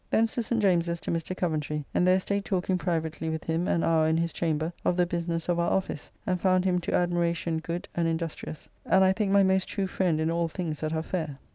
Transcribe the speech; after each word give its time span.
Thence 0.09 0.33
to 0.33 0.41
St. 0.41 0.59
James's 0.59 0.99
to 1.01 1.11
Mr. 1.11 1.37
Coventry, 1.37 1.85
and 1.93 2.07
there 2.07 2.19
staid 2.19 2.43
talking 2.43 2.75
privately 2.79 3.29
with 3.29 3.43
him 3.43 3.67
an 3.67 3.83
hour 3.83 4.07
in 4.07 4.17
his 4.17 4.33
chamber 4.33 4.73
of 4.83 4.97
the 4.97 5.05
business 5.05 5.47
of 5.47 5.59
our 5.59 5.69
office, 5.69 6.09
and 6.25 6.41
found 6.41 6.65
him 6.65 6.79
to 6.79 6.95
admiration 6.95 7.59
good 7.59 7.87
and 7.93 8.07
industrious, 8.07 8.67
and 8.83 9.03
I 9.03 9.13
think 9.13 9.31
my 9.31 9.43
most 9.43 9.67
true 9.67 9.85
friend 9.85 10.19
in 10.19 10.31
all 10.31 10.47
things 10.47 10.79
that 10.79 10.93
are 10.95 11.03
fair. 11.03 11.37